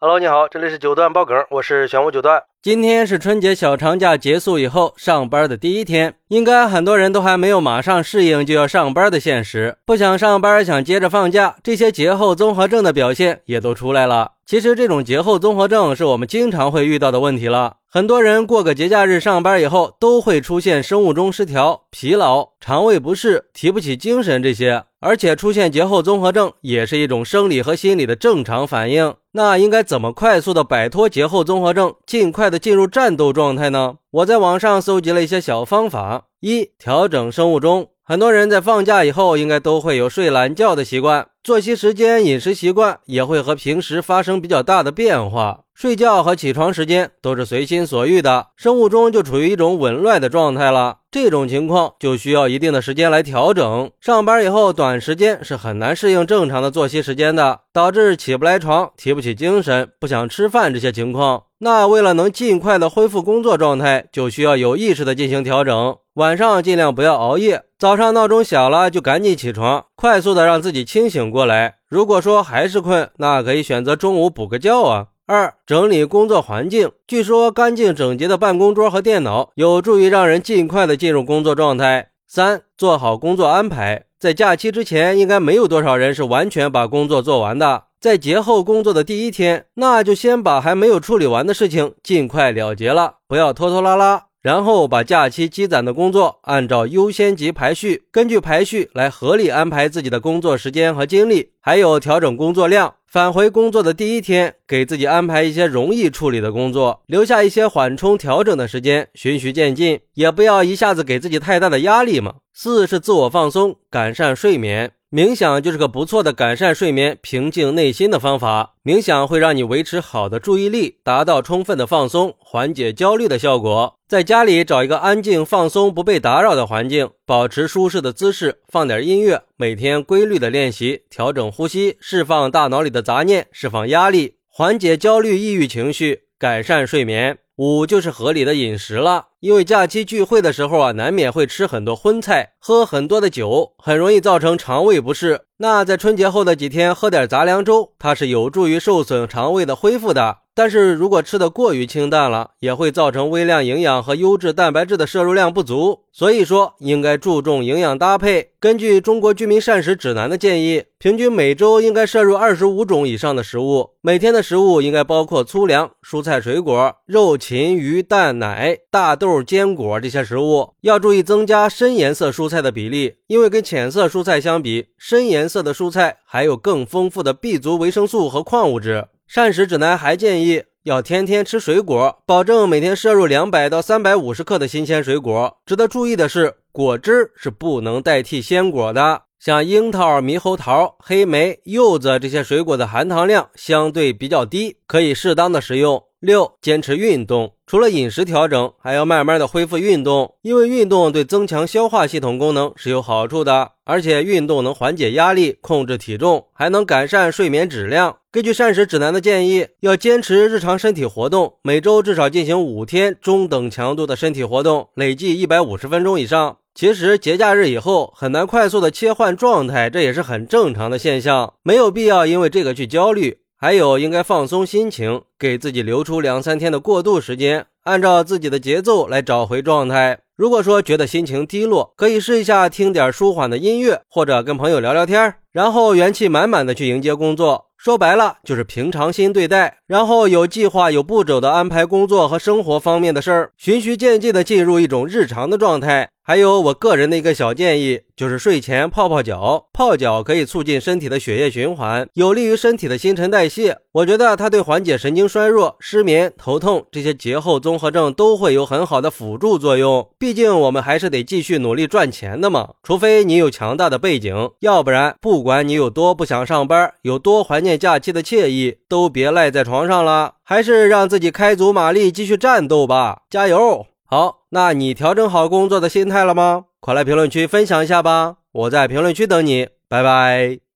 [0.00, 2.44] Hello，你好，这里是九段爆梗，我是玄武九段。
[2.60, 14.32] 今天是春节小长假结束以后上班的第一天，应该很多人都还没有马上适应就要上班的现实，不想上班，想接着放假，这些节后综合症的表现也都出来了。
[14.44, 17.76] 其实这种节后综合症是我们经常会遇到的问题了。
[17.90, 24.84] 很多人过个节假日上班以后，都会出现生物钟失调、疲劳、肠胃不适、提不起精神这些。
[25.00, 29.14] 而且出现节后综合症也是一种生理和心理的正常反应。
[29.32, 33.96] 那应该怎么快速的摆脱节后综合症，尽快快的进入战斗状态呢？
[34.10, 37.90] 我在网上搜集了一些小方法：一、调整生物钟。
[38.02, 45.64] 很多人在放假以后，应该都会有睡懒觉的习惯，作息时间、饮食习惯也会和平时发生比较大的变化。
[45.78, 50.96] 睡觉和起床时间都是随心所欲的，生物钟就处于一种紊乱的状态了。
[51.08, 53.88] 这种情况就需要一定的时间来调整。
[54.00, 61.44] 上班以后短时间是很难适应正常的作息时间的，导致起不来床、提不起精神、不想吃饭这些情况。
[61.58, 65.96] 那为了能尽快的恢复工作状态，就需要有意识的进行调整。
[66.14, 71.76] 晚上尽量不要熬夜，早上闹钟响了就赶紧起床，快速的让自己清醒过来。
[71.88, 75.06] 如果说还是困，那可以选择中午补个觉啊。
[75.30, 76.90] 二、整理工作环境。
[77.06, 82.08] 据说干净整洁的办公桌和电脑有助于让人尽快的进入工作状态。
[82.26, 84.06] 三、做好工作安排。
[84.18, 87.82] 在假期之前，应该没有多少人是完全把工作做完的。
[88.00, 94.24] 在节后工作的第一天，那就先把还没有处理完的事情尽快了结了，不要拖拖拉拉。
[94.40, 102.94] 然后把假期积攒的工作按照优先级排序，根据排序来合理安排自己的工作时间和精力，还有调整工作量。
[103.10, 112.34] 返回工作的第一天，给自己安排一些容易处理的工作，留下一些缓冲调整的时间，循序渐进，也不要一下子给自己太大的压力嘛。
[112.52, 114.92] 四是自我放松，改善睡眠。
[115.10, 118.74] 冥想就是个不错的改善睡眠、平静内心的方法。
[118.84, 123.98] 冥想会让你维持好的注意力，达到充分的放松、缓解焦虑的效果。
[124.06, 137.38] 在家里找一个安静、放松、不被打扰的环境，保持舒适的姿势，放点音乐，每天规律的练习，调整呼吸，释放大脑里的杂念，释放压力，缓解焦虑、抑郁情绪，改善睡眠。
[137.56, 145.42] 五就是合理的饮食了，因为假期聚会的时候啊，难免会吃很多荤菜，喝很多的酒，很容易造成肠胃不适。
[145.58, 150.38] 那在春节后的几天喝点杂粮粥，它是有助于受损肠胃的恢复的。
[150.54, 156.00] 但是如果吃的过于清淡了，也会造成微量营养和优质蛋白质的摄入量不足。
[156.12, 158.50] 所以说，应该注重营养搭配。
[158.58, 163.90] 根据中国居民膳食指南的建议，平均每周应该摄入二十五种以上的食物。
[164.00, 170.70] 每天的食物应该包括粗粮、蔬菜、水果、肉、禽、鱼、蛋、奶、大豆豆、坚果这些食物。
[170.80, 179.06] 要注意增加深颜色蔬菜的比例，因为跟浅色蔬菜相比，深颜色的蔬菜含有更丰富的 B 族维生素和矿物质。
[179.26, 185.58] 膳食指南还建议要天天吃水果，保证每天摄入两百到三百五十克的新鲜水果。
[185.66, 189.22] 值得注意的是，果汁是不能代替鲜果的。
[189.38, 196.02] 像樱桃、猕猴桃、黑莓、柚子这些水果的含糖量相对比较低，可以适当的食用。
[196.20, 208.16] 六、坚持运动，除了饮食调整，还要慢慢的恢复运动，因为运动对增强消化系统功能是有好处的，而且运动能缓解压力、控制体重，还能改善睡眠质量。
[208.32, 216.56] 根据膳食指南的建议，要坚持日常身体活动，每周至少进行五天中等强度的身体活动，累计一百五十分钟以上。
[216.74, 223.38] 其实节假日以后很难快速的切换状态，这也是很正常的现象，没有必要因为这个去焦虑。
[223.60, 230.20] 还有，应该放松心情，给自己留出两三天的过渡时间，按照自己的节奏来找回状态。
[230.36, 237.66] 如果说觉得心情低落，可以试一下听点舒缓的音乐，或者跟朋友聊聊天，然后元气满满的去迎接工作。
[237.76, 246.10] 说白了，就是平常心对待，然后有计划、有步骤的安排工作和生活方面的事儿，循序渐进的进入一种日常的状态。
[246.28, 249.68] 还有我个人的一个小建议，就是睡前泡泡脚。
[249.72, 253.78] 泡脚可以促进身体的血液循环，有利于身体的新陈代谢。
[253.92, 260.06] 我觉得它对缓解神经衰弱、失眠、头痛这些节后综合症都会有很好的辅助作用。
[260.18, 262.74] 毕竟我们还是得继续努力赚钱的嘛。
[262.82, 273.22] 除非你有强大的背景，要不然不管你有多不想上班，有多怀念假期的惬意，都别赖在床上了，还是让自己开足马力继续战斗吧！
[273.30, 273.86] 加油！
[274.10, 276.64] 好，那你调整好工作的心态了吗？
[276.80, 280.67] 快来评论区分享一下吧，我在评论区等你，拜拜。